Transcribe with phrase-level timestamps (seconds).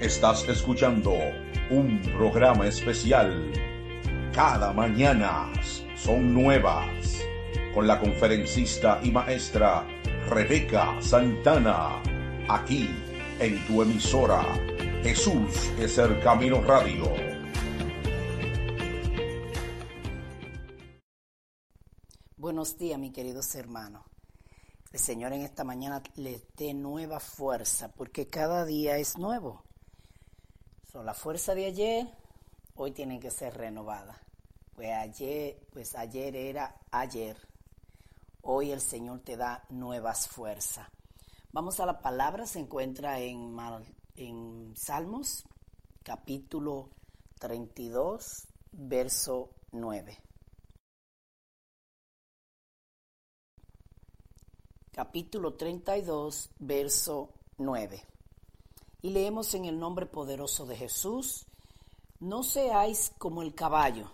[0.00, 1.12] Estás escuchando
[1.70, 3.52] un programa especial.
[4.32, 5.52] Cada mañana
[5.96, 7.20] son nuevas.
[7.74, 9.84] Con la conferencista y maestra
[10.28, 12.00] Rebeca Santana.
[12.48, 12.88] Aquí
[13.40, 14.44] en tu emisora.
[15.02, 17.12] Jesús es el camino radio.
[22.36, 24.04] Buenos días, mis queridos hermanos.
[24.92, 29.67] El Señor en esta mañana les dé nueva fuerza, porque cada día es nuevo.
[30.90, 32.08] Son la fuerza de ayer,
[32.74, 34.16] hoy tienen que ser renovadas.
[34.74, 37.36] Pues ayer, pues ayer era ayer.
[38.42, 40.88] Hoy el Señor te da nuevas fuerzas.
[41.52, 43.56] Vamos a la palabra, se encuentra en,
[44.16, 45.44] en Salmos,
[46.02, 46.90] capítulo
[47.38, 50.18] 32, verso 9.
[54.98, 58.02] capítulo 32, verso 9.
[59.00, 61.46] Y leemos en el nombre poderoso de Jesús,
[62.20, 64.10] no seáis como el caballo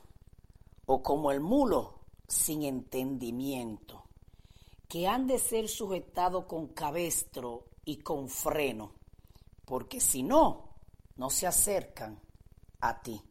[0.86, 4.04] o como el mulo sin entendimiento,
[4.88, 8.92] que han de ser sujetados con cabestro y con freno,
[9.64, 10.76] porque si no,
[11.16, 12.20] no se acercan
[12.80, 13.22] a ti.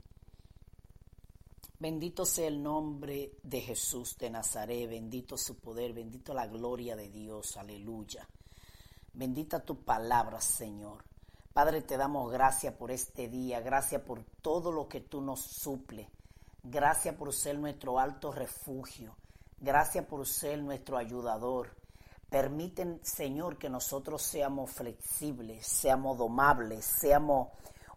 [1.78, 7.10] Bendito sea el nombre de Jesús de Nazaret, bendito su poder, bendito la gloria de
[7.10, 8.28] Dios, aleluya.
[9.14, 11.04] Bendita tu palabra, Señor.
[11.54, 16.10] Padre, te damos gracias por este día, gracias por todo lo que tú nos suple.
[16.64, 19.16] Gracias por ser nuestro alto refugio.
[19.60, 21.76] Gracias por ser nuestro ayudador.
[22.28, 27.50] Permiten, Señor, que nosotros seamos flexibles, seamos domables, seamos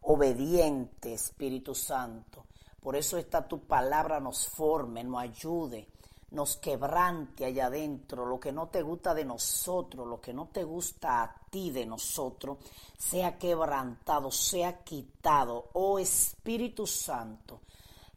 [0.02, 2.44] obedientes, Espíritu Santo.
[2.78, 5.88] Por eso esta tu palabra nos forme, nos ayude,
[6.30, 10.64] nos quebrante allá adentro, lo que no te gusta de nosotros, lo que no te
[10.64, 12.58] gusta a ti de nosotros,
[12.96, 15.70] sea quebrantado, sea quitado.
[15.74, 17.60] Oh Espíritu Santo,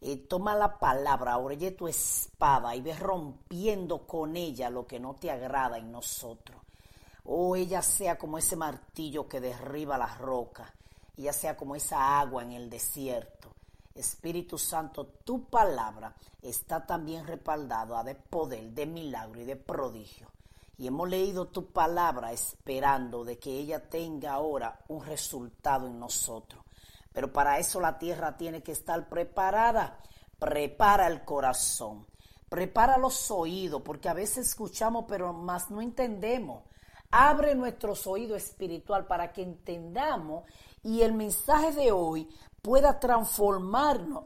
[0.02, 5.16] eh, toma la palabra, oye tu espada y ve rompiendo con ella lo que no
[5.16, 6.60] te agrada en nosotros.
[7.26, 10.72] Oh, ella sea como ese martillo que derriba las rocas,
[11.16, 13.49] ella sea como esa agua en el desierto.
[14.00, 20.32] Espíritu Santo, tu palabra está también respaldada de poder, de milagro y de prodigio.
[20.78, 26.64] Y hemos leído tu palabra esperando de que ella tenga ahora un resultado en nosotros.
[27.12, 30.00] Pero para eso la tierra tiene que estar preparada.
[30.40, 32.08] Prepara el corazón,
[32.48, 36.64] prepara los oídos, porque a veces escuchamos pero más no entendemos.
[37.12, 40.46] Abre nuestros oídos espiritual para que entendamos
[40.84, 42.30] y el mensaje de hoy
[42.62, 44.26] pueda transformarnos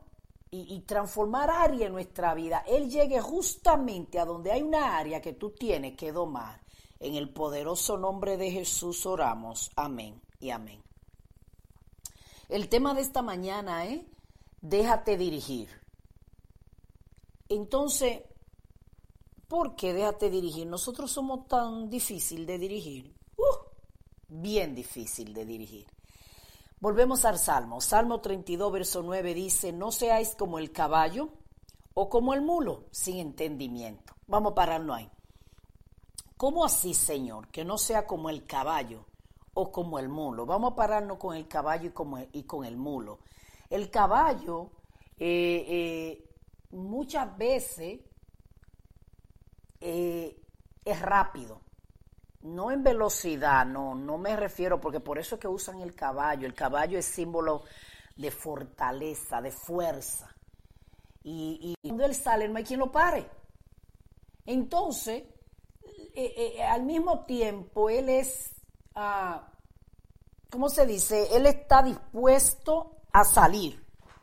[0.55, 2.63] y, transformar área en nuestra vida.
[2.67, 6.61] Él llegue justamente a donde hay una área que tú tienes que domar.
[6.99, 9.71] En el poderoso nombre de Jesús oramos.
[9.75, 10.83] Amén y amén.
[12.49, 14.01] El tema de esta mañana es,
[14.61, 15.69] déjate dirigir.
[17.49, 18.21] Entonces,
[19.47, 20.67] ¿por qué déjate dirigir?
[20.67, 23.15] Nosotros somos tan difícil de dirigir.
[23.37, 23.57] Uh,
[24.27, 25.87] bien difícil de dirigir.
[26.83, 27.79] Volvemos al Salmo.
[27.79, 31.29] Salmo 32, verso 9 dice, no seáis como el caballo
[31.93, 34.13] o como el mulo, sin entendimiento.
[34.27, 35.09] Vamos a pararnos ahí.
[36.35, 37.47] ¿Cómo así, Señor?
[37.47, 39.05] Que no sea como el caballo
[39.53, 40.45] o como el mulo.
[40.45, 43.19] Vamos a pararnos con el caballo y, como y con el mulo.
[43.69, 44.71] El caballo
[45.17, 46.29] eh, eh,
[46.71, 48.01] muchas veces
[49.79, 50.37] eh,
[50.83, 51.61] es rápido
[52.43, 56.45] no en velocidad, no, no me refiero, porque por eso es que usan el caballo.
[56.45, 57.63] El caballo es símbolo
[58.15, 60.29] de fortaleza, de fuerza.
[61.23, 63.25] Y, cuando él sale, no hay quien lo pare.
[64.45, 65.23] Entonces,
[66.13, 68.51] eh, eh, al mismo tiempo, él es,
[68.93, 69.49] ah,
[70.49, 71.35] ¿cómo se dice?
[71.35, 73.81] Él está dispuesto a salir,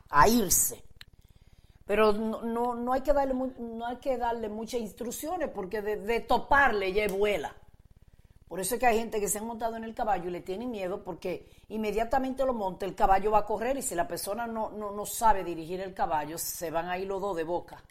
[0.09, 0.83] a irse.
[1.85, 6.19] Pero no, no, hay, que darle, no hay que darle muchas instrucciones porque de, de
[6.19, 7.55] toparle ya vuela.
[8.51, 10.41] Por eso es que hay gente que se ha montado en el caballo y le
[10.41, 14.45] tiene miedo porque inmediatamente lo monta, el caballo va a correr y si la persona
[14.45, 17.81] no, no, sabe dirigir el caballo, se van a ir los dos de boca.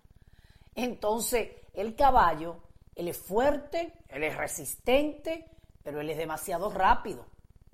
[0.75, 2.59] Entonces, el caballo
[2.95, 5.51] Él es fuerte, él es resistente,
[5.83, 7.25] pero él es demasiado rápido.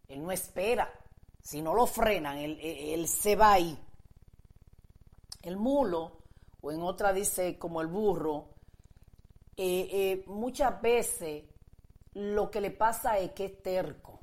[0.07, 0.89] Él no espera.
[1.43, 3.77] Si no lo frenan, él, se va ahí.
[5.43, 6.19] El mulo,
[6.61, 8.55] o en otra dice como el burro,
[9.57, 11.56] eh, eh, muchas veces
[12.17, 14.23] lo que le pasa es que es terco,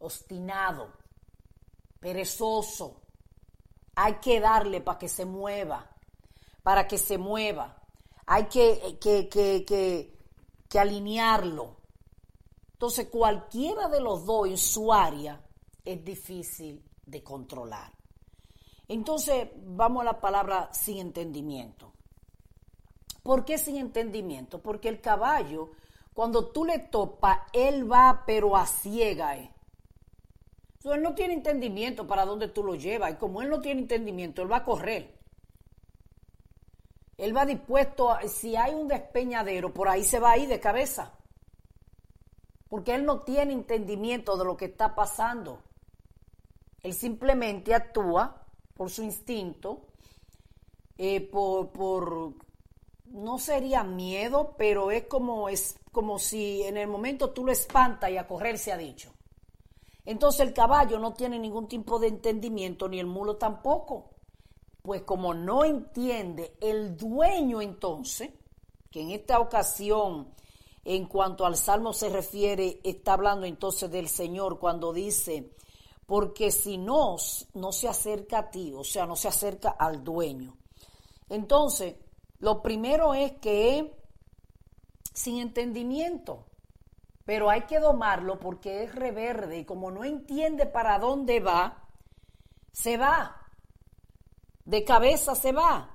[0.00, 0.92] obstinado,
[2.00, 3.02] perezoso.
[3.94, 5.88] Hay que darle para que se mueva,
[6.64, 7.80] para que se mueva.
[8.26, 10.18] Hay que, que, que,
[10.68, 11.76] que alinearlo.
[12.72, 15.40] Entonces, cualquiera de los dos en su área
[15.84, 17.92] es difícil de controlar.
[18.88, 21.92] Entonces, vamos a la palabra sin entendimiento.
[23.22, 24.60] ¿Por qué sin entendimiento?
[24.60, 25.70] Porque el caballo,
[26.14, 29.36] cuando tú le topas, él va pero a ciega.
[29.36, 29.50] Eh.
[30.84, 33.12] él no tiene entendimiento para dónde tú lo llevas.
[33.12, 35.18] Y como él no tiene entendimiento, él va a correr.
[37.16, 40.60] Él va dispuesto, a, si hay un despeñadero, por ahí se va a ir de
[40.60, 41.12] cabeza.
[42.68, 45.62] Porque él no tiene entendimiento de lo que está pasando.
[46.82, 49.86] Él simplemente actúa por su instinto,
[50.96, 52.34] eh, por, por,
[53.14, 58.10] no sería miedo, pero es como, es como si en el momento tú lo espantas
[58.10, 59.12] y a correr se ha dicho.
[60.04, 64.10] Entonces el caballo no tiene ningún tipo de entendimiento, ni el mulo tampoco.
[64.82, 68.30] Pues como no entiende el dueño entonces,
[68.90, 70.34] que en esta ocasión,
[70.84, 75.52] en cuanto al Salmo se refiere, está hablando entonces del Señor cuando dice,
[76.04, 77.16] porque si no,
[77.54, 80.56] no se acerca a ti, o sea, no se acerca al dueño.
[81.28, 81.94] Entonces,
[82.44, 83.90] lo primero es que
[85.14, 86.44] sin entendimiento,
[87.24, 91.88] pero hay que domarlo porque es reverde y como no entiende para dónde va,
[92.70, 93.48] se va,
[94.66, 95.90] de cabeza se va.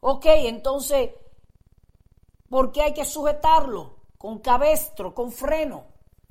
[0.00, 1.10] Ok, entonces,
[2.48, 3.96] ¿por qué hay que sujetarlo?
[4.16, 5.84] Con cabestro, con freno.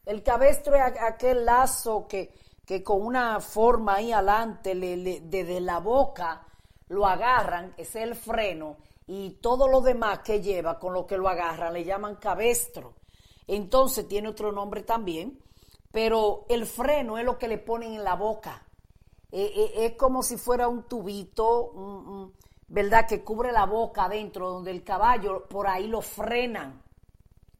[0.04, 2.33] El cabestro es aquel lazo que,
[2.66, 6.48] que con una forma ahí adelante, desde la boca,
[6.88, 8.77] lo agarran, es el freno,
[9.12, 12.94] y todo lo demás que lleva con lo que lo agarran le llaman cabestro.
[13.48, 15.42] Entonces tiene otro nombre también,
[15.92, 18.68] pero el freno es lo que le ponen en la boca.
[19.32, 22.32] Eh, eh, es como si fuera un tubito,
[22.68, 23.08] ¿verdad?
[23.08, 26.84] Que cubre la boca adentro, donde el caballo por ahí lo frenan.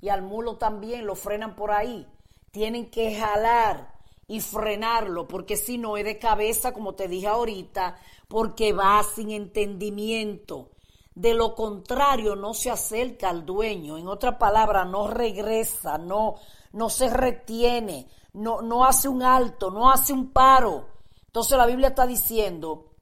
[0.02, 2.08] Y al mulo también lo frenan por ahí.
[2.52, 3.92] Tienen que jalar
[4.28, 7.98] y frenarlo, porque si no es de cabeza, como te dije ahorita,
[8.28, 10.70] porque va sin entendimiento.
[11.16, 13.98] De lo contrario, no se acerca al dueño.
[13.98, 16.36] En otra palabra, no regresa, no,
[16.72, 20.88] no se retiene, no, no hace un alto, no hace un paro.
[21.26, 22.96] Entonces la Biblia está diciendo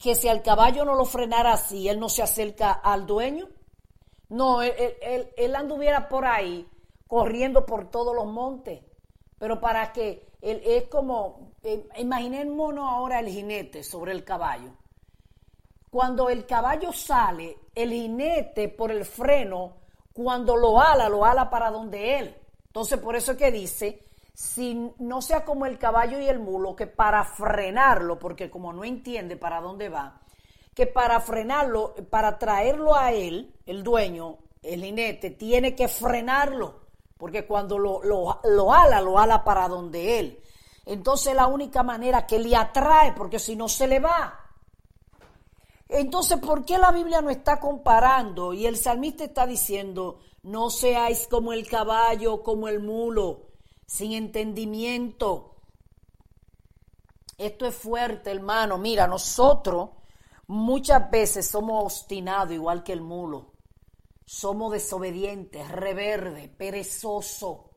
[0.00, 3.48] que si al caballo no lo frenara así, él no se acerca al dueño.
[4.28, 4.72] No, él,
[5.02, 6.68] él, él anduviera por ahí
[7.06, 8.82] corriendo por todos los montes
[9.40, 14.76] pero para que él, es como, eh, imaginémonos ahora el jinete sobre el caballo.
[15.90, 19.76] Cuando el caballo sale, el jinete por el freno,
[20.12, 22.36] cuando lo ala, lo ala para donde él.
[22.66, 26.76] Entonces, por eso es que dice, si no sea como el caballo y el mulo,
[26.76, 30.20] que para frenarlo, porque como no entiende para dónde va,
[30.74, 36.80] que para frenarlo, para traerlo a él, el dueño, el jinete, tiene que frenarlo
[37.20, 40.42] porque cuando lo, lo, ala, lo ala para donde él.
[40.86, 44.40] Entonces la única manera que le atrae, porque si no se le va.
[45.90, 48.52] Entonces, ¿por qué la Biblia no está comparando?
[48.52, 53.48] Y el salmista está diciendo, no seáis como el caballo, como el mulo,
[53.86, 55.56] sin entendimiento.
[57.36, 58.78] Esto es fuerte, hermano.
[58.78, 59.90] Mira, nosotros
[60.46, 63.50] muchas veces somos obstinados, igual que el mulo
[64.30, 67.69] somos desobedientes, reverde, perezoso.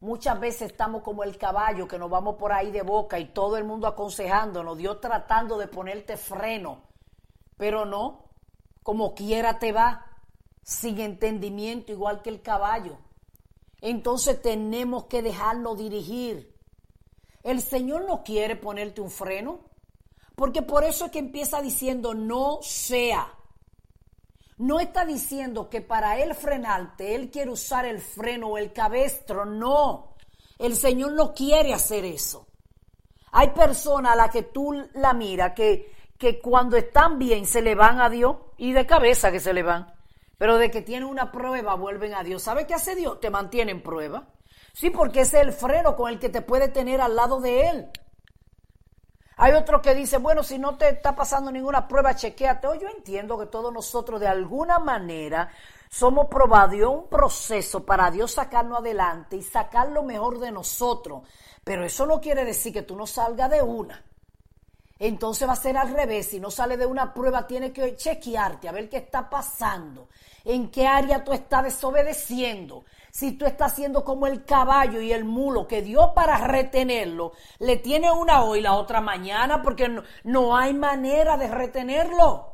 [0.00, 3.58] Muchas veces estamos como el caballo que nos vamos por ahí de boca y todo
[3.58, 6.84] el mundo aconsejándonos, Dios tratando de ponerte freno,
[7.58, 8.30] pero no,
[8.82, 10.06] como quiera te va,
[10.62, 12.96] sin entendimiento igual que el caballo.
[13.82, 16.58] Entonces tenemos que dejarnos dirigir.
[17.42, 19.60] El Señor no quiere ponerte un freno,
[20.34, 23.34] porque por eso es que empieza diciendo no sea
[24.60, 29.46] no está diciendo que para él frenarte, él quiere usar el freno o el cabestro.
[29.46, 30.16] No,
[30.58, 32.46] el Señor no quiere hacer eso.
[33.32, 37.74] Hay personas a las que tú la miras que, que cuando están bien se le
[37.74, 39.94] van a Dios y de cabeza que se le van.
[40.36, 42.42] Pero de que tienen una prueba vuelven a Dios.
[42.42, 43.18] ¿Sabe qué hace Dios?
[43.18, 44.28] Te mantiene en prueba.
[44.74, 47.90] Sí, porque es el freno con el que te puede tener al lado de Él.
[49.42, 52.66] Hay otro que dice, bueno, si no te está pasando ninguna prueba, chequéate.
[52.66, 55.48] Oh, yo entiendo que todos nosotros de alguna manera
[55.88, 61.22] somos probados un proceso para Dios sacarnos adelante y sacar lo mejor de nosotros.
[61.64, 64.04] Pero eso no quiere decir que tú no salgas de una.
[64.98, 66.28] Entonces va a ser al revés.
[66.28, 70.10] Si no sale de una prueba, tienes que chequearte a ver qué está pasando.
[70.44, 72.84] En qué área tú estás desobedeciendo.
[73.10, 77.76] Si tú estás haciendo como el caballo y el mulo que dio para retenerlo, le
[77.76, 82.46] tiene una hoy la otra mañana porque no, no hay manera de retenerlo.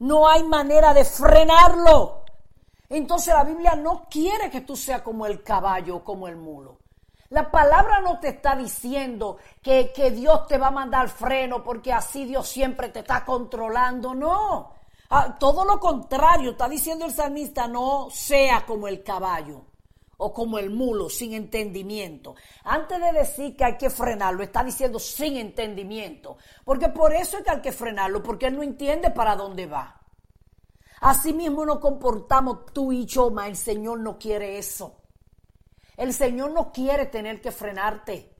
[0.00, 2.24] No hay manera de frenarlo.
[2.88, 6.78] Entonces la Biblia no quiere que tú seas como el caballo o como el mulo.
[7.30, 11.92] La palabra no te está diciendo que, que, Dios te va a mandar freno porque
[11.92, 14.14] así Dios siempre te está controlando.
[14.14, 14.72] No.
[15.10, 19.69] Ah, todo lo contrario, está diciendo el salmista, no sea como el caballo
[20.22, 22.34] o como el mulo sin entendimiento.
[22.64, 26.36] Antes de decir que hay que frenarlo, está diciendo sin entendimiento.
[26.64, 29.98] Porque por eso es que hay que frenarlo, porque él no entiende para dónde va.
[31.00, 35.00] Así mismo nos comportamos tú y yo, mas el Señor no quiere eso.
[35.96, 38.36] El Señor no quiere tener que frenarte.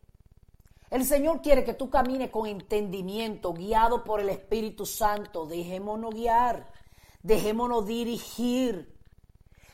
[0.91, 5.47] El Señor quiere que tú camines con entendimiento, guiado por el Espíritu Santo.
[5.47, 6.71] Dejémonos guiar,
[7.23, 9.00] dejémonos dirigir.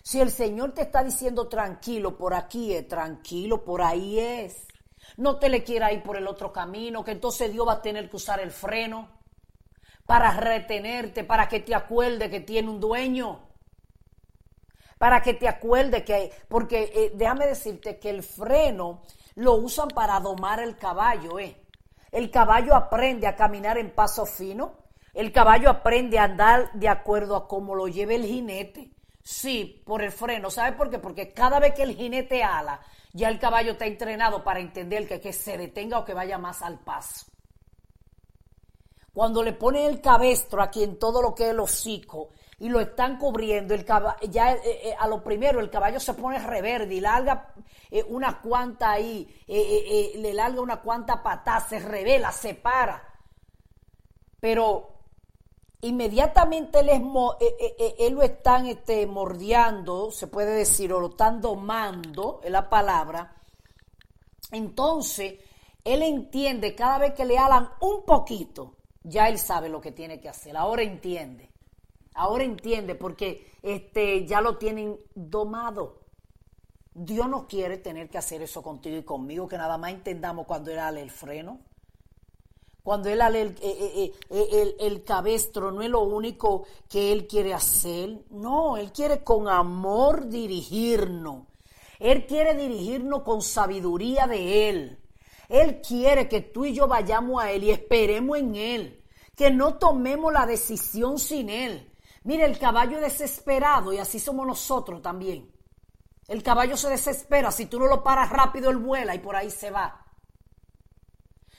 [0.06, 4.68] Si el Señor te está diciendo tranquilo, por aquí es tranquilo, por ahí es.
[5.16, 8.08] No te le quiera ir por el otro camino, que entonces Dios va a tener
[8.08, 9.08] que usar el freno
[10.06, 13.48] para retenerte, para que te acuerde que tiene un dueño.
[14.96, 19.02] Para que te acuerde que, porque eh, déjame decirte que el freno
[19.34, 21.66] lo usan para domar el caballo, ¿eh?
[22.12, 24.84] El caballo aprende a caminar en paso fino,
[25.14, 28.95] el caballo aprende a andar de acuerdo a cómo lo lleve el jinete.
[29.28, 30.50] Sí, por el freno.
[30.50, 31.00] ¿Sabe por qué?
[31.00, 32.80] Porque cada vez que el jinete ala,
[33.12, 36.78] ya el caballo está entrenado para entender que, se detenga o que vaya más al
[36.78, 37.26] paso.
[39.12, 42.28] Cuando le ponen el cabestro aquí en todo lo que es el hocico
[42.60, 43.84] y lo están cubriendo, el
[44.30, 47.52] ya eh, eh, a lo primero el caballo se pone reverde y larga
[47.90, 53.02] eh, una cuanta ahí, le larga una cuanta patada, se revela, se para.
[54.38, 54.95] Pero
[55.82, 56.90] inmediatamente él,
[57.98, 63.36] él lo están este, mordiendo, se puede decir, o lo están domando, es la palabra.
[64.50, 65.34] Entonces,
[65.84, 70.20] él entiende cada vez que le alan un poquito, ya él sabe lo que tiene
[70.20, 70.56] que hacer.
[70.56, 71.50] Ahora entiende.
[72.14, 76.00] Ahora entiende porque este, ya lo tienen domado.
[76.92, 80.70] Dios no quiere tener que hacer eso contigo y conmigo, que nada más entendamos cuando
[80.70, 81.60] Él ale el freno.
[82.86, 87.26] Cuando Él ale el, eh, eh, eh, el cabestro, no es lo único que Él
[87.26, 88.20] quiere hacer.
[88.30, 91.48] No, Él quiere con amor dirigirnos.
[91.98, 95.00] Él quiere dirigirnos con sabiduría de Él.
[95.48, 99.02] Él quiere que tú y yo vayamos a Él y esperemos en Él,
[99.34, 101.90] que no tomemos la decisión sin Él.
[102.22, 105.50] Mire, el caballo desesperado y así somos nosotros también.
[106.28, 109.50] El caballo se desespera, si tú no lo paras rápido, él vuela y por ahí
[109.50, 110.05] se va.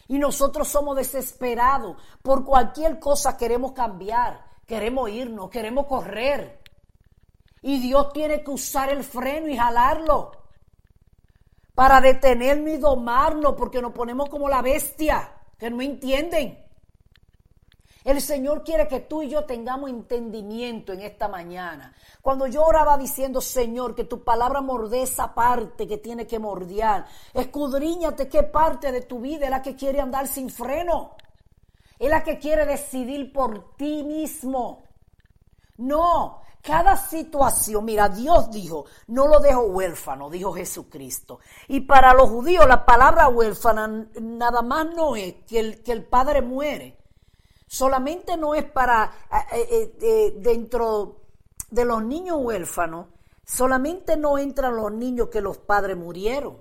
[0.08, 1.98] Y nosotros somos desesperados.
[2.22, 6.62] Por cualquier cosa queremos cambiar, queremos irnos, queremos correr.
[7.62, 10.32] Y Dios tiene que usar el freno y jalarlo
[11.74, 16.67] para detenernos y domarnos, porque nos ponemos como la bestia, que no entienden.
[18.08, 21.94] El Señor quiere que tú y yo tengamos entendimiento en esta mañana.
[22.22, 27.06] Cuando yo oraba diciendo, Señor, que tu palabra morde esa parte que tiene que mordear,
[27.34, 31.18] escudriñate qué parte de tu vida es la que quiere andar sin freno,
[32.00, 34.84] es la que quiere decidir por ti mismo.
[35.76, 41.42] No, cada situación, mira, Dios dijo, no lo dejo huérfano, dijo Jesucristo.
[41.68, 46.06] Y para los judíos la palabra huérfana nada más no es que el, que el
[46.06, 46.97] padre muere.
[47.68, 49.12] Solamente no es para
[49.54, 51.22] eh, eh, eh, dentro
[51.70, 53.08] de los niños huérfanos,
[53.46, 56.58] solamente no entran los niños que los padres murieron.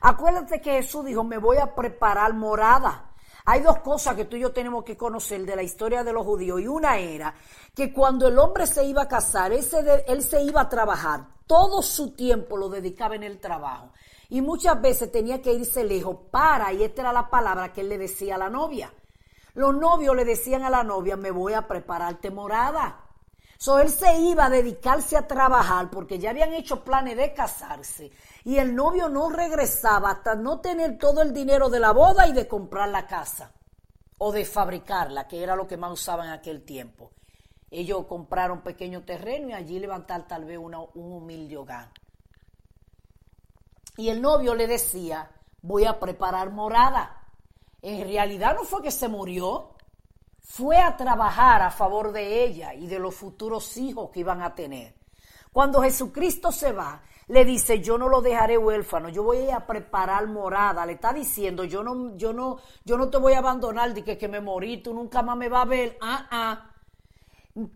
[0.00, 3.14] Acuérdate que Jesús dijo, me voy a preparar morada
[3.46, 6.24] hay dos cosas que tú y yo tenemos que conocer de la historia de los
[6.24, 6.60] judíos.
[6.62, 7.34] Y una era
[7.74, 11.26] que cuando el hombre se iba a casar, él se, iba a trabajar.
[11.46, 13.92] Todo su tiempo lo dedicaba en el trabajo.
[14.30, 17.90] Y muchas veces tenía que irse lejos para, y esta era la palabra que él
[17.90, 18.90] le decía a la novia.
[19.54, 23.00] Los novios le decían a la novia, me voy a prepararte morada.
[23.56, 28.10] So, él se iba a dedicarse a trabajar porque ya habían hecho planes de casarse
[28.44, 32.32] y el novio no regresaba hasta no tener todo el dinero de la boda y
[32.32, 33.52] de comprar la casa
[34.18, 37.12] o de fabricarla, que era lo que más usaban en aquel tiempo.
[37.70, 41.90] Ellos compraron pequeño terreno y allí levantar tal vez un humilde hogar.
[43.96, 45.30] Y el novio le decía,
[45.62, 47.23] voy a preparar morada.
[47.84, 49.74] En realidad no fue que se murió,
[50.40, 54.54] fue a trabajar a favor de ella y de los futuros hijos que iban a
[54.54, 54.94] tener.
[55.52, 60.26] Cuando Jesucristo se va, le dice, yo no lo dejaré huérfano, yo voy a preparar
[60.28, 60.86] morada.
[60.86, 64.16] Le está diciendo, yo no, yo no, yo no te voy a abandonar, de que,
[64.16, 65.98] que me morí, tú nunca más me vas a ver.
[66.00, 66.70] Ah, ah.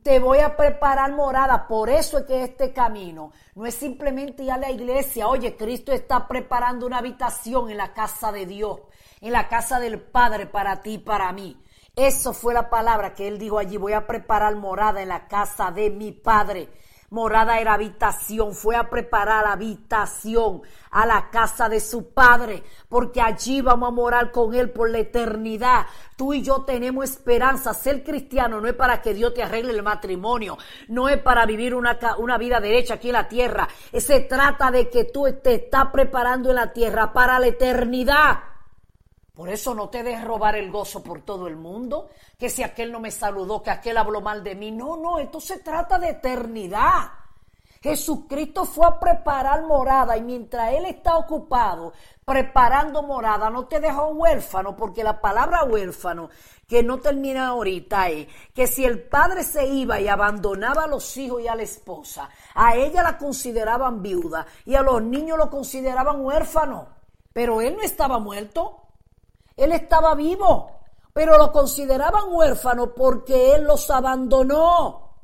[0.02, 1.68] Te voy a preparar morada.
[1.68, 5.28] Por eso es que este camino no es simplemente ir a la iglesia.
[5.28, 8.80] Oye, Cristo está preparando una habitación en la casa de Dios,
[9.20, 11.62] en la casa del Padre para ti y para mí.
[11.94, 13.76] Eso fue la palabra que él dijo allí.
[13.76, 16.70] Voy a preparar morada en la casa de mi Padre.
[17.10, 20.60] Morada era habitación, fue a preparar habitación
[20.90, 24.98] a la casa de su padre, porque allí vamos a morar con él por la
[24.98, 25.86] eternidad.
[26.16, 27.72] Tú y yo tenemos esperanza.
[27.72, 31.74] Ser cristiano no es para que Dios te arregle el matrimonio, no es para vivir
[31.74, 33.68] una, una vida derecha aquí en la tierra.
[33.96, 38.40] Se trata de que tú te estás preparando en la tierra para la eternidad.
[39.38, 42.90] Por eso no te dejes robar el gozo por todo el mundo, que si aquel
[42.90, 44.73] no me saludó, que aquel habló mal de mí.
[44.73, 47.12] No, no, esto se trata de eternidad.
[47.80, 51.92] Jesucristo fue a preparar morada y mientras Él está ocupado
[52.25, 56.30] preparando morada, no te dejó huérfano, porque la palabra huérfano,
[56.66, 61.16] que no termina ahorita, es que si el padre se iba y abandonaba a los
[61.16, 65.49] hijos y a la esposa, a ella la consideraban viuda y a los niños lo
[65.49, 66.88] consideraban huérfano.
[67.33, 68.88] Pero Él no estaba muerto.
[69.58, 70.70] Él estaba vivo,
[71.12, 75.16] pero lo consideraban huérfano porque Él los abandonó.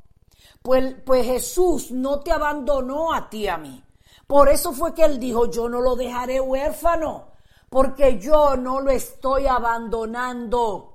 [0.61, 3.81] Pues, pues Jesús no te abandonó a ti a mí.
[4.27, 7.27] Por eso fue que Él dijo, yo no lo dejaré huérfano,
[7.69, 10.94] porque yo no lo estoy abandonando.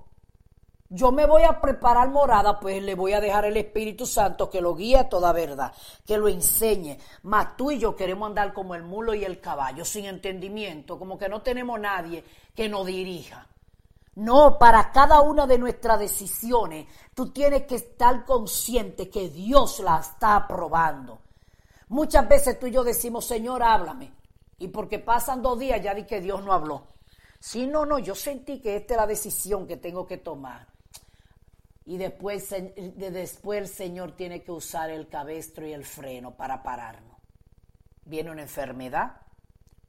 [0.93, 4.61] Yo me voy a preparar morada, pues le voy a dejar el Espíritu Santo que
[4.61, 5.73] lo guíe a toda verdad,
[6.05, 6.99] que lo enseñe.
[7.23, 11.17] Mas tú y yo queremos andar como el mulo y el caballo, sin entendimiento, como
[11.17, 12.25] que no tenemos nadie
[12.57, 13.47] que nos dirija.
[14.17, 20.01] No, para cada una de nuestras decisiones, tú tienes que estar consciente que Dios la
[20.01, 21.21] está aprobando.
[21.91, 24.13] Muchas veces tú y yo decimos, Señor, háblame.
[24.59, 26.89] Y porque pasan dos días ya di que Dios no habló.
[27.39, 30.80] Sí, no, no, yo sentí que esta es la decisión que tengo que tomar.
[31.91, 32.55] Y después,
[32.95, 37.17] después el Señor tiene que usar el cabestro y el freno para pararnos.
[38.05, 39.23] Viene una enfermedad,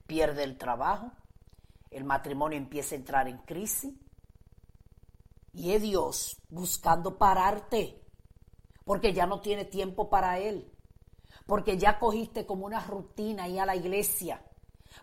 [0.07, 1.11] pierde el trabajo,
[1.91, 3.93] el matrimonio empieza a entrar en crisis.
[5.53, 8.03] Y es Dios buscando pararte,
[8.83, 10.75] porque ya no tiene tiempo para Él,
[11.45, 14.43] porque ya cogiste como una rutina ahí a la iglesia,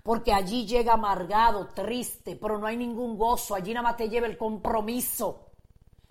[0.03, 4.27] porque allí llega amargado, triste, pero no hay ningún gozo, allí nada más te lleva
[4.27, 5.45] el compromiso.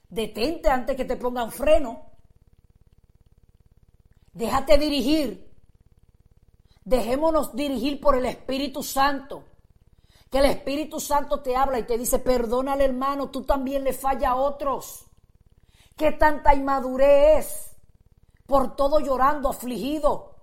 [0.09, 2.05] Detente antes que te pongan freno.
[4.31, 5.47] Déjate dirigir.
[6.83, 9.43] Dejémonos dirigir por el Espíritu Santo.
[10.31, 14.31] Que el Espíritu Santo te habla y te dice, perdónale hermano, tú también le falla
[14.31, 15.05] a otros.
[15.97, 17.77] ¿Qué tanta inmadurez es?
[18.45, 20.35] Por todo llorando, afligido,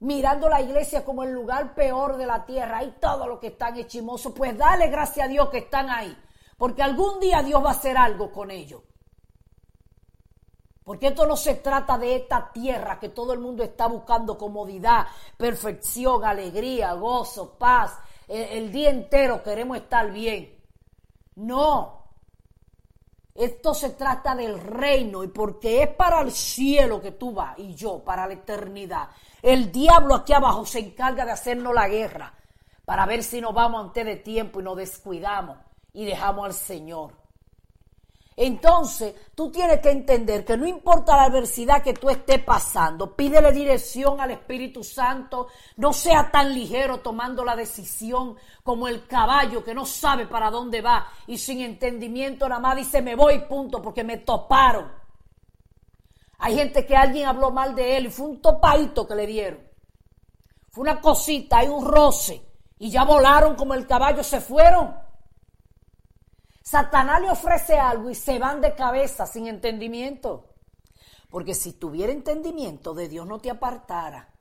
[0.00, 2.84] mirando la iglesia como el lugar peor de la tierra.
[2.84, 6.16] Y todo lo que están echimosos, pues dale gracias a Dios que están ahí.
[6.58, 8.82] Porque algún día Dios va a hacer algo con ellos.
[10.82, 15.06] Porque esto no se trata de esta tierra que todo el mundo está buscando comodidad,
[15.36, 17.96] perfección, alegría, gozo, paz.
[18.26, 20.64] El, día entero queremos estar bien.
[21.36, 22.08] No.
[23.34, 27.74] Esto se trata del reino y porque es para el cielo que tú vas y
[27.74, 29.10] yo, para la eternidad.
[29.40, 32.34] El diablo aquí abajo se encarga de hacernos la guerra
[32.84, 35.67] para ver si nos vamos antes de tiempo y nos descuidamos
[35.98, 37.12] y dejamos al Señor.
[38.36, 43.50] Entonces, tú tienes que entender que no importa la adversidad que tú estés pasando, pídele
[43.50, 49.74] dirección al Espíritu Santo, no sea tan ligero tomando la decisión como el caballo que
[49.74, 54.04] no sabe para dónde va y sin entendimiento nada más dice me voy, punto, porque
[54.04, 54.92] me toparon.
[56.38, 59.68] Hay gente que alguien habló mal de él y fue un topadito que le dieron.
[60.70, 62.40] Fue una cosita, hay un roce
[62.78, 65.07] y ya volaron como el caballo, se fueron.
[66.68, 70.50] Satanás le ofrece algo y se van de cabeza sin entendimiento.
[71.30, 74.34] Porque si tuviera entendimiento, de Dios no te apartara.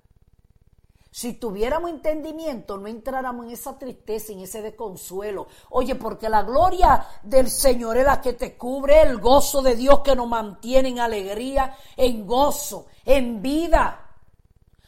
[1.09, 5.47] Si tuviéramos entendimiento, no entráramos en esa tristeza, en ese desconsuelo.
[5.69, 10.01] Oye, porque la gloria del Señor es la que te cubre, el gozo de Dios
[10.01, 14.17] que nos mantiene en alegría, en gozo, en vida.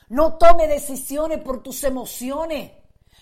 [0.09, 2.78] No tome decisiones por tus emociones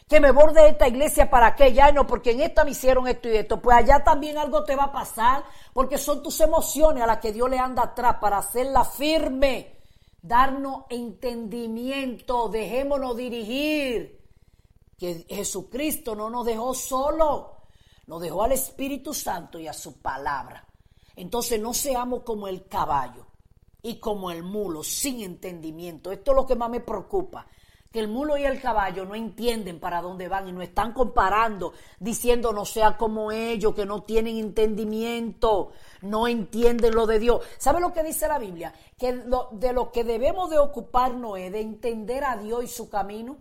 [0.07, 3.27] que me borde esta iglesia para que ya no, porque en esta me hicieron esto
[3.27, 5.43] y esto, pues allá también algo te va a pasar,
[5.73, 9.81] porque son tus emociones a las que Dios le anda atrás para hacerla firme,
[10.21, 14.25] darnos entendimiento, dejémonos dirigir,
[14.97, 17.57] que Jesucristo no nos dejó solo,
[18.07, 20.65] nos dejó al Espíritu Santo y a su palabra.
[21.17, 23.25] Entonces no seamos como el caballo.
[23.79, 26.11] y como el mulo, sin entendimiento.
[26.11, 27.47] Esto es lo que más me preocupa
[27.91, 31.73] que el mulo y el caballo no entienden para dónde van y no están comparando,
[31.99, 35.71] diciendo no sea como ellos, que no tienen entendimiento,
[36.01, 37.41] no entienden lo de Dios.
[37.57, 38.73] ¿Sabe lo que dice la Biblia?
[38.97, 39.13] Que
[39.51, 43.37] de lo que debemos de ocuparnos es de entender a Dios y su camino.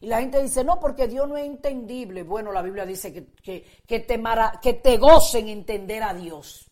[0.00, 2.24] Y la gente dice, no, porque Dios no es entendible.
[2.24, 6.68] Bueno, la Biblia dice que, que, te, mara, que te gocen entender a Dios.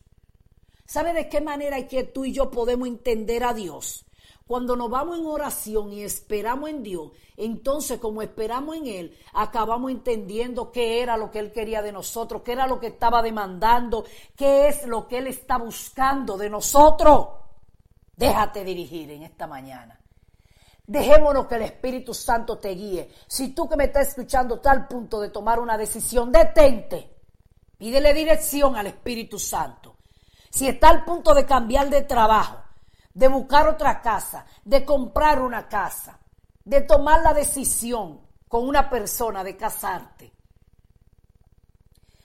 [0.84, 4.04] ¿Sabe de qué manera es que tú y yo podemos entender a Dios?
[4.50, 9.92] Cuando nos vamos en oración y esperamos en Dios, entonces como esperamos en Él, acabamos
[9.92, 14.04] entendiendo qué era lo que Él quería de nosotros, qué era lo que estaba demandando,
[14.34, 17.28] qué es lo que Él está buscando de nosotros.
[18.16, 20.00] Déjate dirigir en esta mañana.
[20.84, 23.08] Dejémonos que el Espíritu Santo te guíe.
[23.28, 27.18] Si tú que me estás escuchando está al punto de tomar una decisión, detente.
[27.78, 29.98] Pídele dirección al Espíritu Santo.
[30.50, 32.64] Si está al punto de cambiar de trabajo,
[33.12, 36.20] de buscar otra casa, de comprar una casa,
[36.64, 40.32] de tomar la decisión con una persona de casarte.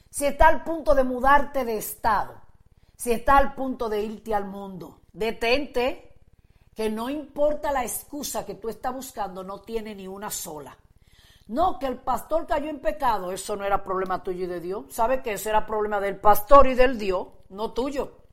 [0.10, 2.42] Si está al punto de mudarte de estado,
[2.96, 6.22] si está al punto de irte al mundo, detente,
[6.76, 10.78] que no importa la excusa que tú estás buscando, no tiene ni una sola.
[11.48, 14.86] No, que el pastor cayó en pecado, eso no era problema tuyo y de Dios.
[14.90, 18.25] ¿Sabe que ese era problema del pastor y del Dios, no tuyo?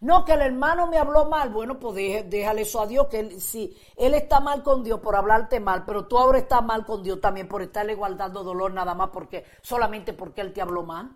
[0.00, 1.50] No, que el hermano me habló mal.
[1.50, 1.94] Bueno, pues
[2.30, 5.84] déjale eso a Dios, que él, si él está mal con Dios por hablarte mal,
[5.84, 9.44] pero tú ahora estás mal con Dios también por estarle guardando dolor nada más porque
[9.60, 11.14] solamente porque él te habló mal.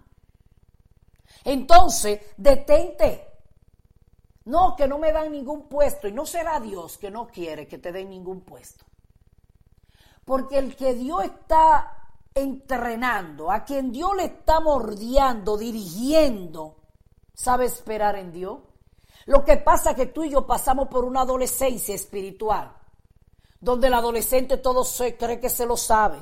[1.45, 3.31] Entonces, detente.
[4.45, 7.79] No, que no me dan ningún puesto y no será Dios que no quiere que
[7.79, 8.85] te den ningún puesto.
[10.27, 16.77] Porque el que Dios está entrenando, a quien Dios le está mordiendo, dirigiendo,
[17.33, 18.59] sabe esperar en Dios.
[19.27, 22.77] Lo que pasa es que tú y yo pasamos por una adolescencia espiritual,
[23.61, 26.19] donde el adolescente todo se cree que se lo sabe.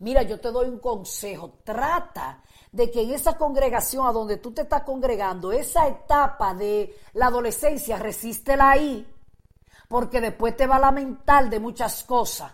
[0.00, 4.52] Mira, yo te doy un consejo, trata de que en esa congregación a donde tú
[4.52, 9.06] te estás congregando, esa etapa de la adolescencia, resístela ahí,
[9.88, 12.52] porque después te va a lamentar de muchas cosas.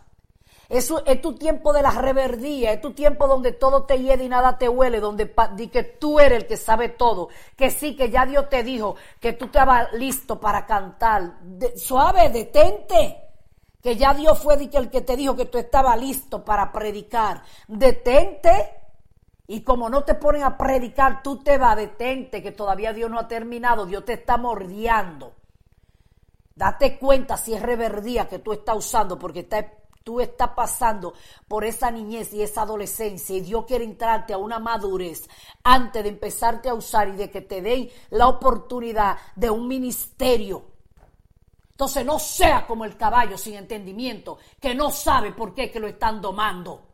[0.68, 4.28] Eso es tu tiempo de la reverdía, es tu tiempo donde todo te hiede y
[4.28, 8.10] nada te huele, donde di que tú eres el que sabe todo, que sí, que
[8.10, 11.38] ya Dios te dijo que tú estabas listo para cantar.
[11.76, 13.22] suave, detente.
[13.80, 17.42] Que ya Dios fue el que te dijo que tú estabas listo para predicar.
[17.68, 18.82] Detente.
[19.46, 23.20] Y como no te ponen a predicar, tú te vas, detente, que todavía Dios no
[23.20, 25.34] ha terminado, Dios te está mordiendo.
[26.56, 29.72] Date cuenta si es reverdía que tú estás usando, porque está
[30.06, 31.14] tú estás pasando
[31.48, 35.28] por esa niñez y esa adolescencia y Dios quiere entrarte a una madurez
[35.64, 40.62] antes de empezarte a usar y de que te den la oportunidad de un ministerio.
[41.72, 45.88] Entonces no sea como el caballo sin entendimiento, que no sabe por qué que lo
[45.88, 46.86] están domando.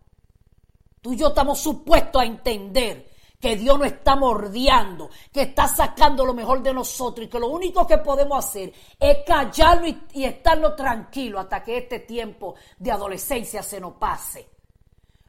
[1.02, 3.11] Tú y yo estamos supuestos a entender
[3.42, 7.48] que Dios nos está mordiendo, que está sacando lo mejor de nosotros y que lo
[7.48, 13.60] único que podemos hacer es callarlo y, estarlo tranquilo hasta que este tiempo de adolescencia
[13.64, 14.48] se nos pase.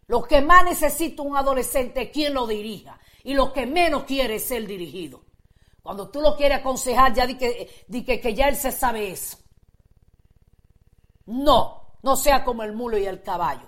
[0.06, 4.36] Lo que más necesita un adolescente es quien lo dirija y lo que menos quiere
[4.36, 5.24] es ser dirigido.
[5.82, 9.40] Cuando tú lo quieres aconsejar, ya di que, ya él se sabe eso.
[11.26, 13.68] No, no sea como el mulo y el caballo,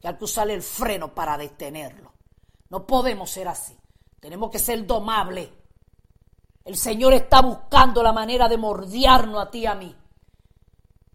[0.00, 2.11] que hay que usarle el freno para detenerlo.
[2.72, 3.78] No podemos ser así.
[4.18, 5.46] Tenemos que ser domables.
[6.64, 9.94] El Señor está buscando la manera de mordiarnos a ti y a mí.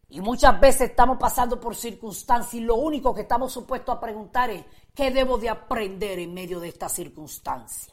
[0.10, 4.52] Y muchas veces estamos pasando por circunstancias y lo único que estamos supuestos a preguntar
[4.52, 7.92] es, ¿qué debo de aprender en medio de esta circunstancia?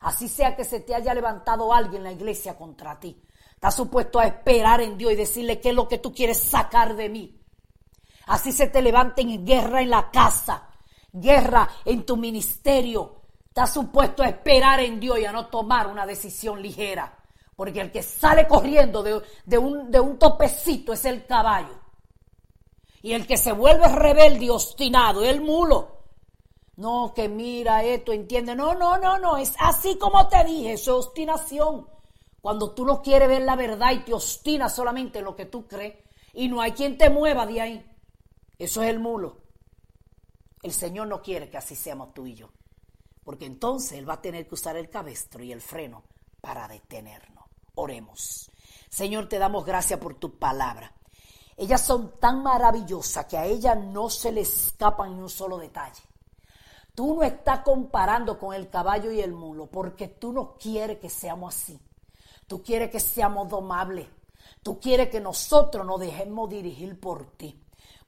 [0.00, 3.22] Así sea que se te haya levantado alguien en la iglesia contra ti.
[3.54, 6.96] Estás supuesto a esperar en Dios y decirle qué es lo que tú quieres sacar
[6.96, 7.40] de mí.
[8.26, 10.73] Así se te levanten en guerra en la casa
[11.14, 13.22] guerra en tu ministerio.
[13.48, 17.16] Estás supuesto a esperar en Dios y a no tomar una decisión ligera.
[17.56, 21.80] Porque el que sale corriendo de, un, de un topecito es el caballo.
[23.00, 25.94] Y el que se vuelve rebelde y obstinado es el mulo.
[26.76, 28.56] No, que mira esto, entiende.
[28.56, 29.36] No, no, no, no.
[29.36, 31.86] Es así como te dije, eso es obstinación.
[32.40, 35.68] Cuando tú no quieres ver la verdad y te obstinas solamente en lo que tú
[35.68, 35.94] crees
[36.32, 37.96] y no hay quien te mueva de ahí.
[38.58, 39.43] Eso es el mulo.
[40.64, 42.48] El Señor no quiere que así seamos tú y yo,
[43.22, 46.04] porque entonces Él va a tener que usar el cabestro y el freno
[46.40, 47.44] para detenernos.
[47.74, 48.50] Oremos.
[48.88, 50.90] Señor, te damos gracias por tu palabra.
[51.54, 56.00] Ellas son tan maravillosas que a ellas no se le escapan ni un solo detalle.
[56.94, 61.10] Tú no estás comparando con el caballo y el mulo porque tú no quieres que
[61.10, 61.78] seamos así.
[62.46, 64.08] Tú quieres que seamos domables.
[64.62, 67.63] Tú quieres que nosotros nos dejemos dirigir por ti.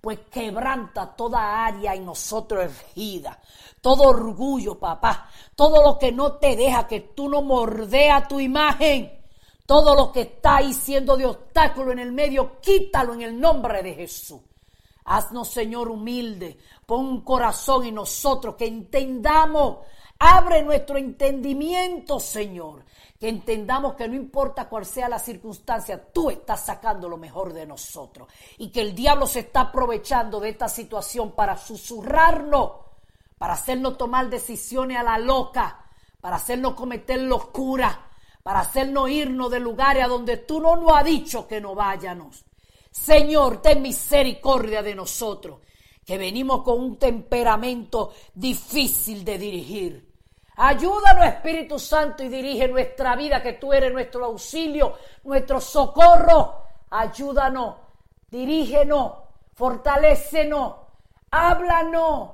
[0.06, 3.40] Pues quebranta toda área en nosotros ergida.
[3.80, 5.28] Todo orgullo, papá.
[5.56, 9.20] Todo lo que no te deja que tú no mordeas tu imagen.
[9.66, 13.82] Todo lo que está ahí siendo de obstáculo en el medio, quítalo en el nombre
[13.82, 14.42] de Jesús.
[15.06, 16.56] Haznos, Señor, humilde.
[16.86, 19.78] Pon un corazón en nosotros que entendamos.
[20.18, 22.84] Abre nuestro entendimiento, Señor.
[23.18, 27.66] Que entendamos que no importa cuál sea la circunstancia, tú estás sacando lo mejor de
[27.66, 28.28] nosotros.
[28.58, 32.72] Y que el diablo se está aprovechando de esta situación para susurrarnos,
[33.38, 35.84] para hacernos tomar decisiones a la loca,
[36.20, 38.06] para hacernos cometer locura
[38.46, 42.44] para hacernos irnos de lugares a donde tú no nos has dicho que no vayamos.
[42.92, 45.62] Señor, ten misericordia de nosotros,
[46.04, 50.05] que venimos con un temperamento difícil de dirigir.
[50.56, 56.62] Ayúdanos, Espíritu Santo, y dirige nuestra vida, que tú eres nuestro auxilio, nuestro socorro.
[56.90, 57.76] Ayúdanos,
[58.30, 59.12] dirígenos,
[59.54, 60.74] fortalécenos,
[61.30, 62.30] háblanos,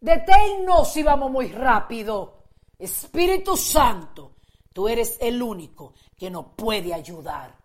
[0.00, 2.38] deténnos si vamos muy rápido.
[2.78, 4.30] Espíritu Santo,
[4.72, 7.59] Tú eres el único que nos puede ayudar.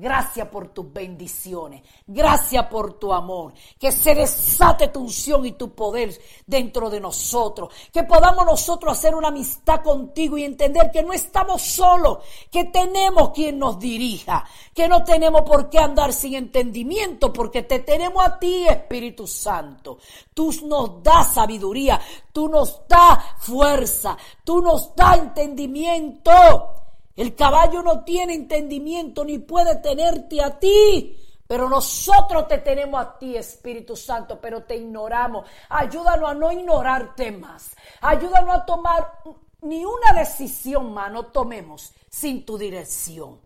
[0.00, 1.82] Gracias por tus bendiciones.
[2.06, 3.52] Gracias por tu amor.
[3.76, 7.74] Que se desate tu unción y tu poder dentro de nosotros.
[7.92, 12.18] Que podamos nosotros hacer una amistad contigo y entender que no estamos solos.
[12.48, 14.44] Que tenemos quien nos dirija.
[14.72, 19.98] Que no tenemos por qué andar sin entendimiento porque te tenemos a ti, Espíritu Santo.
[20.32, 22.00] Tú nos das sabiduría.
[22.32, 24.16] Tú nos das fuerza.
[24.44, 26.77] Tú nos das entendimiento.
[27.18, 31.18] El caballo no tiene entendimiento ni puede tenerte a ti.
[31.48, 35.44] Pero nosotros te tenemos a ti, Espíritu Santo, pero te ignoramos.
[35.68, 37.74] Ayúdanos a no ignorarte más.
[38.02, 39.14] Ayúdanos a tomar
[39.62, 43.40] ni una decisión más, no tomemos sin tu dirección.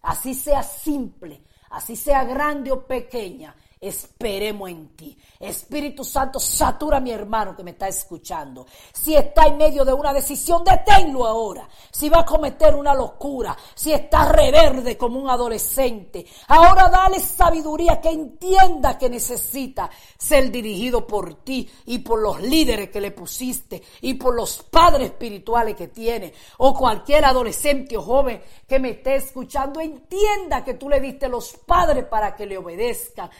[0.00, 5.16] Así sea simple, así sea grande o pequeña, esperemos en ti.
[5.38, 8.66] Espíritu Santo, satura a mi hermano que me está escuchando.
[8.92, 11.68] Si está en medio de una decisión, deténlo ahora.
[11.90, 18.00] Si va a cometer una locura, si está reverde como un adolescente, ahora dale sabiduría
[18.00, 23.82] que entienda que necesita ser dirigido por ti y por los líderes que le pusiste
[24.00, 29.16] y por los padres espirituales que tiene o cualquier adolescente o joven que me esté
[29.16, 33.30] escuchando, entienda que tú le diste los padres para que le obedezcan,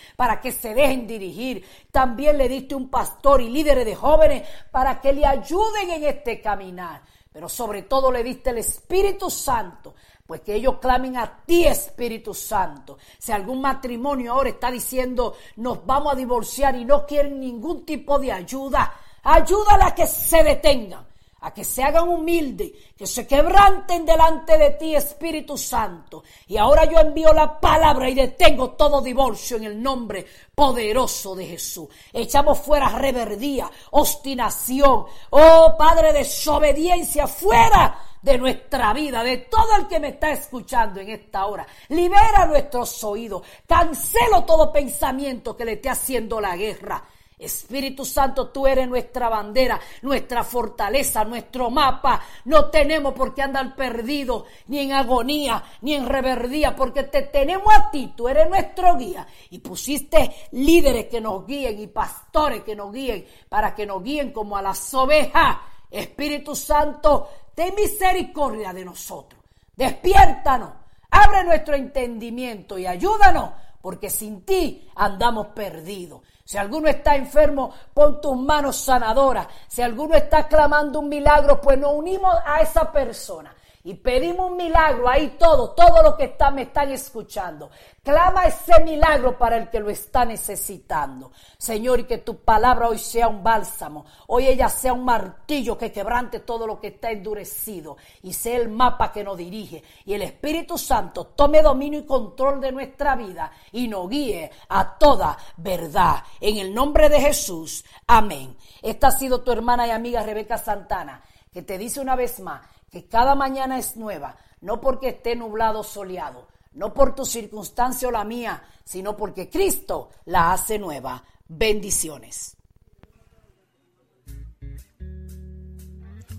[0.41, 5.12] que se dejen dirigir también le diste un pastor y líderes de jóvenes para que
[5.12, 7.03] le ayuden en este caminar.
[7.33, 9.95] Pero sobre todo le diste el Espíritu Santo
[10.29, 12.99] pues que ellos clamen a ti, Espíritu Santo.
[13.19, 18.19] Si algún matrimonio ahora está diciendo, nos vamos a divorciar y no quieren ningún tipo
[18.19, 21.08] de ayuda, ayúdala a que se detengan
[21.40, 26.24] a que se hagan humildes, que se quebranten delante de ti, Espíritu Santo.
[26.48, 31.46] Y ahora yo envío la palabra y detengo todo divorcio en el nombre poderoso de
[31.46, 31.88] Jesús.
[32.12, 40.01] Echamos fuera reverdía, obstinación, oh Padre, desobediencia, fuera de nuestra vida, de todo el que
[40.01, 41.66] me está escuchando en esta hora.
[41.88, 43.42] Libera nuestros oídos.
[43.66, 47.05] Cancelo todo pensamiento que le esté haciendo la guerra
[47.38, 52.20] Espíritu Santo, tú eres nuestra bandera, nuestra fortaleza, nuestro mapa.
[52.44, 57.72] No tenemos por qué andar perdidos, ni en agonía, ni en reverdía, porque te tenemos
[57.74, 59.27] a ti, tú eres nuestro guía.
[59.51, 64.33] Y pusiste líderes que nos guíen y pastores que nos guíen, para que nos guíen
[64.33, 65.59] como a las ovejas.
[65.90, 69.42] Espíritu Santo, ten misericordia de nosotros.
[69.77, 70.72] Despiértanos,
[71.11, 76.22] abre nuestro entendimiento y ayúdanos, porque sin ti andamos perdidos.
[76.48, 79.46] Si alguno está enfermo, pon tus manos sanadoras.
[79.66, 83.54] Si alguno está clamando un milagro, pues nos unimos a esa persona
[83.88, 87.70] y pedimos un milagro ahí todo, todo lo que está, me están escuchando.
[88.03, 91.33] Clama ese milagro para el que lo está necesitando.
[91.57, 95.90] Señor, y que tu palabra hoy sea un bálsamo, hoy ella sea un martillo que
[95.90, 99.83] quebrante todo lo que está endurecido y sea el mapa que nos dirige.
[100.05, 104.98] Y el Espíritu Santo tome dominio y control de nuestra vida y nos guíe a
[104.98, 106.24] toda verdad.
[106.42, 108.55] En el nombre de Jesús, amén.
[108.83, 111.22] Esta ha sido tu hermana y amiga Rebeca Santana,
[111.59, 115.81] que te dice una vez más, que cada mañana es nueva, no porque esté nublado
[115.81, 121.25] o soleado, no por tu circunstancia o la mía, sino porque Cristo la hace nueva.
[121.49, 122.57] Bendiciones.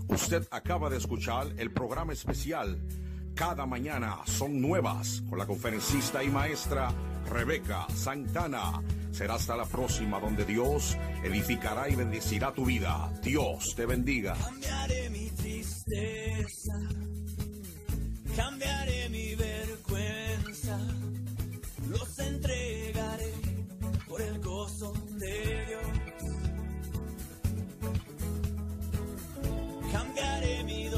[0.08, 2.80] Usted acaba de escuchar el programa especial
[3.34, 6.92] Cada mañana son nuevas con la conferencista y maestra
[7.30, 8.82] Rebeca Santana.
[9.10, 13.12] Será hasta la próxima donde Dios edificará y bendecirá tu vida.
[13.22, 14.34] Dios te bendiga.
[14.34, 16.74] Cambiaré mi tristeza,
[18.36, 20.78] cambiaré mi vergüenza
[21.90, 23.32] los entregaré
[24.08, 25.82] por el gozo de Dios.
[29.92, 30.88] Cambiaré mi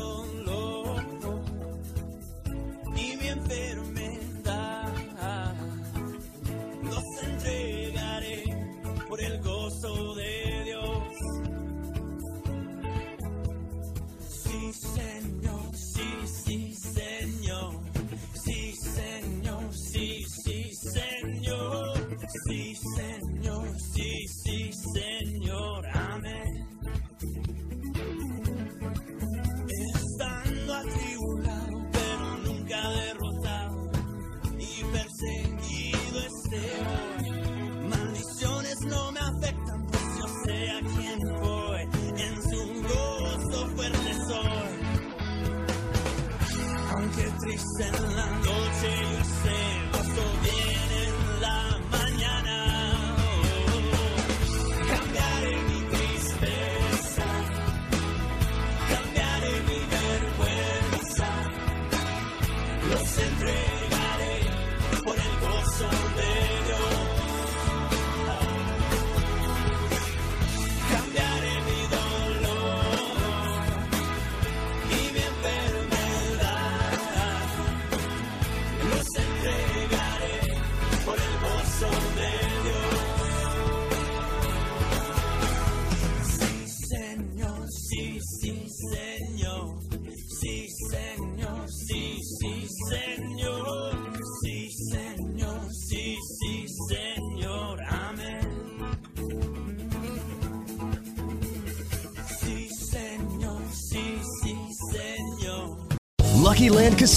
[15.13, 16.62] Sí, Señor, sí, sí,